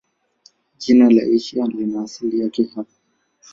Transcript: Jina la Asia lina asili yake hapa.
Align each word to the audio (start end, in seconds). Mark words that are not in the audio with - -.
Jina 0.77 1.09
la 1.09 1.21
Asia 1.35 1.65
lina 1.65 2.01
asili 2.01 2.39
yake 2.39 2.63
hapa. 2.75 2.91